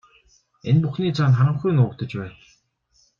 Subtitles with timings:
[0.69, 2.37] Энэ бүхний цаана харанхуй нуугдаж байна.